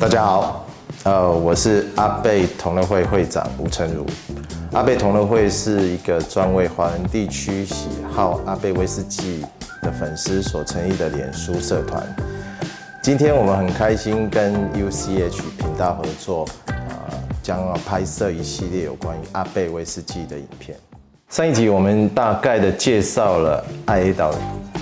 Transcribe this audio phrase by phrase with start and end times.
[0.00, 0.66] 大家好，
[1.04, 4.06] 呃，我是阿贝同乐会会长吴成儒。
[4.72, 9.44] 阿贝同乐会是一个专为华人地区喜好阿贝威士忌
[9.82, 12.02] 的粉丝所成立的脸书社团。
[13.02, 16.74] 今天我们很开心跟 UCH 频道合作，呃，
[17.42, 20.76] 将要拍摄一系列有关于阿贝威士忌的影片。
[21.30, 24.32] 上一集我们大概的介绍了艾雷岛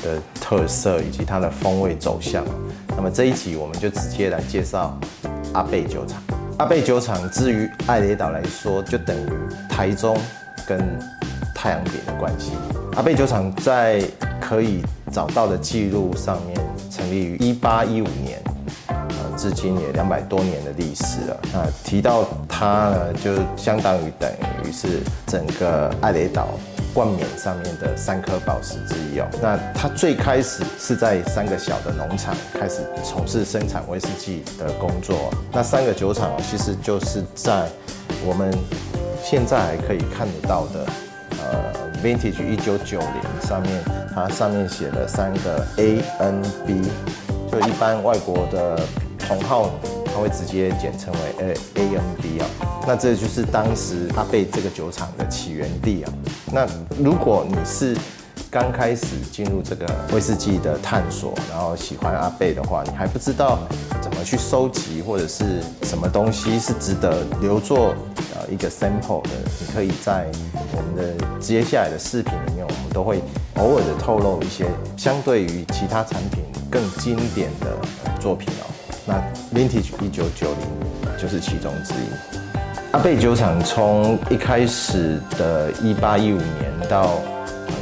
[0.01, 2.45] 的特色以及它的风味走向。
[2.91, 4.97] 那么这一集我们就直接来介绍
[5.55, 6.23] 阿贝酒厂。
[6.59, 9.29] 阿贝酒厂之于艾雷岛来说，就等于
[9.69, 10.16] 台中
[10.69, 10.79] 跟
[11.52, 12.52] 太阳饼的关系。
[12.95, 14.01] 阿贝酒厂在
[14.41, 16.57] 可以找到的记录上面，
[16.93, 18.41] 成立于一八一五年，
[19.49, 21.41] 至今也两百多年的历史了。
[21.53, 24.29] 那提到它呢，就相当于等
[24.65, 26.49] 于是整个艾雷岛。
[26.93, 29.27] 冠冕上面的三颗宝石之一哦。
[29.43, 35.30] 那它最开始是在三个小的农场开始从事生产威士忌的工作。
[35.53, 37.69] 那三个酒厂其实就是在
[38.25, 38.51] 我们
[39.23, 40.87] 现在还可以看得到的，
[41.43, 46.81] 呃，Vintage 一九九零上面，它上面写了三个 A N B，
[47.53, 48.81] 就一般外国的
[49.27, 49.71] 同号。
[50.16, 52.46] 它会直接简称为 A A M B 啊，
[52.87, 56.13] 那这就是当时阿贝这个酒厂的起源地啊。
[56.51, 56.66] 那
[56.99, 57.95] 如果你是
[58.51, 63.59] 刚开始进入这个威士忌的探索，然后喜欢阿贝的话，你还不知道
[64.00, 67.94] 怎么去收集或者是什么东西是值得留作
[68.34, 70.27] 呃一个 sample 的，你可以在
[70.72, 73.21] 我们的接下来的视频里面，我们都会
[73.56, 74.65] 偶尔的透露一些
[74.97, 77.77] 相对于其他产品更经典的
[78.19, 78.72] 作品哦。
[79.06, 79.15] 那
[79.54, 82.37] Vintage 一九九零就是其中之一。
[82.93, 87.21] 阿贝酒厂从一开始的一八一五年到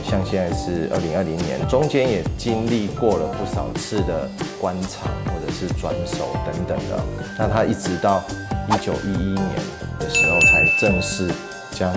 [0.09, 4.29] 像现在是二零二零年，中间也经历过了不少次的
[4.61, 7.03] 关厂或者是转手等等的。
[7.39, 8.23] 那他一直到
[8.69, 9.57] 一九一一年
[9.99, 11.31] 的时候，才正式
[11.71, 11.97] 将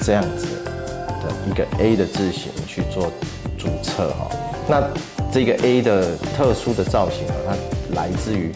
[0.00, 0.46] 这样子
[1.22, 3.12] 的一个 A 的字型去做
[3.56, 4.28] 注册哈。
[4.68, 4.82] 那
[5.32, 8.52] 这个 A 的特殊的造型啊，它来自于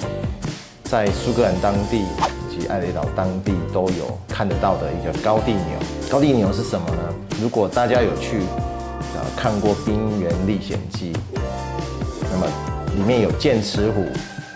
[0.84, 2.04] 在苏格兰当地
[2.50, 5.62] 以及艾雷岛当地都有看得到的一个高地牛。
[6.10, 7.14] 高地牛是什么呢？
[7.40, 8.40] 如果大家有去
[9.16, 11.12] 啊看过《冰原历险记》，
[12.30, 12.46] 那么
[12.96, 14.04] 里面有剑齿虎，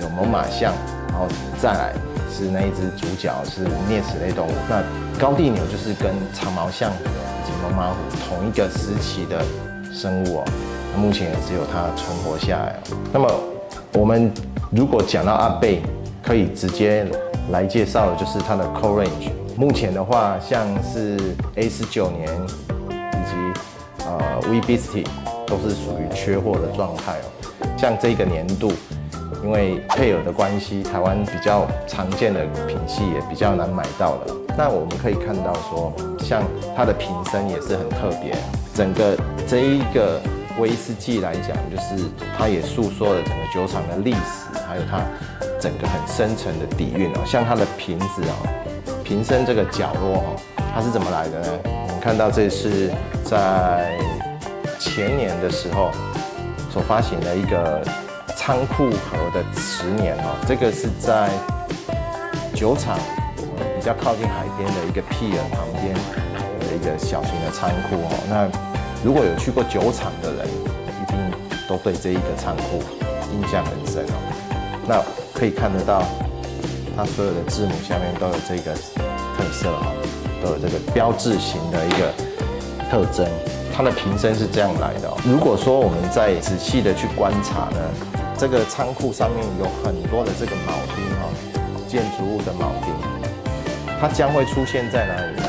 [0.03, 0.73] 有猛犸象，
[1.09, 1.27] 然后
[1.61, 1.94] 再来
[2.31, 4.53] 是那一只主角是啮齿类动物。
[4.69, 4.83] 那
[5.19, 7.97] 高地牛就是跟长毛象以及猛犸虎
[8.28, 9.43] 同一个时期的
[9.93, 10.44] 生物哦。
[10.97, 12.78] 目前也只有它存活下来。
[13.12, 13.28] 那么，
[13.94, 14.33] 我们
[14.77, 15.81] 如果讲到阿贝，
[16.21, 17.07] 可以直接
[17.53, 19.31] 来介绍的就是它的 Core Range。
[19.57, 21.17] 目前的话，像是
[21.55, 22.29] A 十九年
[22.91, 25.05] 以及呃 V b i s t y
[25.47, 27.69] 都是属于缺货的状态哦。
[27.79, 28.73] 像这个年度，
[29.45, 34.35] 因为配额的关系，台湾比较常见的品系也比较难买到了。
[34.59, 36.43] 那我们可以看到说，像
[36.77, 38.37] 它的瓶身也是很特别，
[38.75, 40.21] 整个这一个。
[40.61, 42.09] 威士忌来讲，就是
[42.39, 45.01] 它也诉说了整个酒厂的历史，还有它
[45.61, 47.23] 整个很深层的底蕴哦。
[47.25, 48.35] 像它的瓶子哦，
[49.05, 50.37] 瓶身这个角落哦，
[50.75, 51.47] 它是怎么来的呢？
[51.65, 52.91] 我们看到这是
[53.23, 53.97] 在
[54.81, 55.93] 前年的时候
[56.73, 57.81] 所发行的一个
[58.37, 61.31] 仓库盒的十年哦，这个是在
[62.53, 62.99] 酒厂
[63.79, 68.75] 比较靠近海边的一个 pn 旁边的一个小型的仓库哦，那。
[69.05, 71.19] 如果有去过酒厂的人，一定
[71.69, 72.83] 都对这一个仓库
[73.35, 74.54] 印象很深哦。
[74.87, 75.03] 那
[75.33, 76.03] 可以看得到，
[76.97, 78.75] 它所有的字母下面都有这个
[79.37, 79.93] 特色哈，
[80.43, 82.12] 都有这个标志型的一个
[82.91, 83.27] 特征。
[83.77, 85.19] 它的瓶身是这样来的哦。
[85.25, 87.81] 如果说我们再仔细的去观察呢，
[88.39, 91.27] 这个仓库上面有很多的这个铆钉哈，
[91.89, 92.94] 建筑物的铆钉，
[94.00, 95.43] 它将会出现在哪里呢？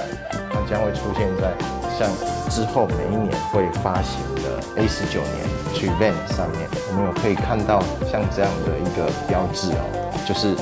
[0.51, 1.53] 它将会出现在
[1.97, 2.07] 像。
[2.47, 5.43] 之后每一年会发行的 A 十九年
[5.73, 9.83] 去 Van 上面，我们有可以看到像这样的一个标志哦，
[10.25, 10.55] 就是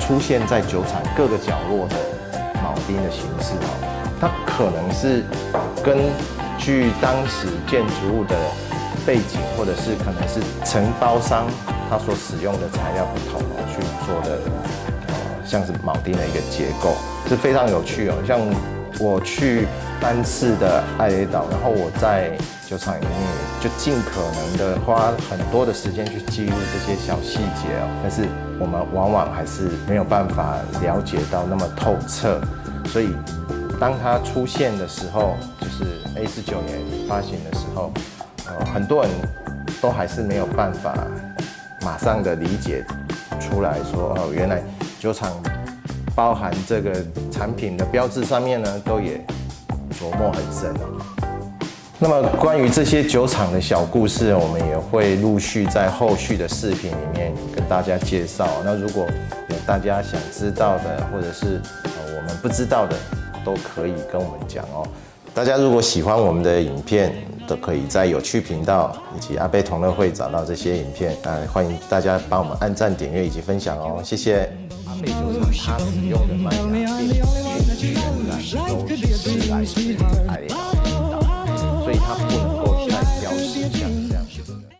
[0.00, 1.94] 出现在酒厂各个角落的
[2.58, 3.70] 铆钉的形式哦，
[4.18, 5.22] 它可能是
[5.84, 6.10] 根
[6.58, 8.34] 据当时建筑物的
[9.06, 11.46] 背景，或者是可能是承包商
[11.88, 13.78] 他所使用的材料不同哦，去
[14.08, 14.40] 做的
[15.44, 16.96] 像是铆钉的一个结构，
[17.28, 18.40] 是非常有趣哦，像。
[18.98, 19.66] 我去
[20.00, 23.12] 单次的艾雷岛，然后我在酒厂里面
[23.60, 28.26] 就尽可能的花很多的时间去记录这些小细节哦，但是
[28.58, 32.40] 我们往往还是没有办法了解到那么透彻，
[32.86, 33.14] 所以
[33.80, 35.84] 当它出现的时候，就是
[36.16, 36.78] A 四九年
[37.08, 37.92] 发行的时候，
[38.46, 39.10] 呃，很多人
[39.80, 40.94] 都还是没有办法
[41.82, 42.84] 马上的理解
[43.40, 44.62] 出来说，哦，原来
[44.98, 45.32] 酒厂
[46.20, 46.92] 包含这个
[47.30, 49.18] 产品的标志上面呢，都也
[49.98, 51.00] 琢磨很深哦。
[51.98, 58.46] 那么关于这些酒厂的小故事，我们也会陆续在后续的视频里面跟大家介绍。
[58.62, 59.06] 那如果
[59.48, 61.58] 有大家想知道的，或者是
[62.14, 62.94] 我们不知道的，
[63.42, 64.86] 都可以跟我们讲哦。
[65.32, 67.14] 大家如果喜欢我们的影片，
[67.48, 71.16] 都可以在有趣频道以及阿贝同乐会找到这些影片。
[71.22, 74.52] 啊，欢迎大家帮我们按赞、点阅以及分享哦，谢谢。
[75.00, 80.69] 阿贝酒厂它使用的麦芽并不全然都是来自